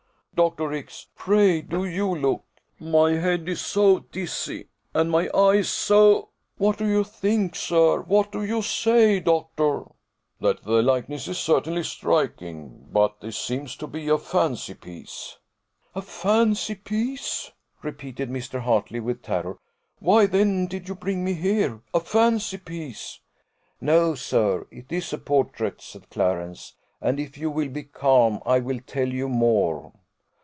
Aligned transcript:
Dr. 0.33 0.73
X, 0.73 1.05
pray 1.15 1.61
do 1.61 1.85
you 1.85 2.15
look. 2.15 2.43
My 2.79 3.11
head 3.11 3.47
is 3.47 3.61
so 3.61 3.99
dizzy, 4.11 4.69
and 4.91 5.11
my 5.11 5.29
eyes 5.35 5.69
so 5.69 6.29
What 6.57 6.79
do 6.79 6.85
you 6.87 7.03
think, 7.03 7.53
sir? 7.55 7.99
What 8.01 8.31
do 8.31 8.43
you 8.43 8.63
say, 8.63 9.19
doctor?" 9.19 9.83
"That 10.39 10.63
the 10.63 10.81
likeness 10.81 11.27
is 11.27 11.37
certainly 11.37 11.83
striking 11.83 12.87
but 12.91 13.19
this 13.19 13.37
seems 13.37 13.75
to 13.75 13.87
be 13.87 14.07
a 14.07 14.17
fancy 14.17 14.73
piece." 14.73 15.37
"A 15.93 16.01
fancy 16.01 16.73
piece," 16.75 17.51
repeated 17.83 18.29
Mr. 18.31 18.61
Hartley, 18.61 19.01
with 19.01 19.21
terror: 19.21 19.59
"why 19.99 20.25
then 20.25 20.65
did 20.65 20.87
you 20.87 20.95
bring 20.95 21.23
me 21.23 21.33
here? 21.35 21.81
A 21.93 21.99
fancy 21.99 22.57
piece!" 22.57 23.19
"No, 23.79 24.15
sir; 24.15 24.65
it 24.71 24.87
is 24.91 25.13
a 25.13 25.19
portrait," 25.19 25.81
said 25.81 26.09
Clarence; 26.09 26.73
"and 26.99 27.19
if 27.19 27.37
you 27.37 27.51
will 27.51 27.69
be 27.69 27.83
calm, 27.83 28.39
I 28.43 28.59
will 28.59 28.79
tell 28.87 29.07
you 29.09 29.29
more." 29.29 29.91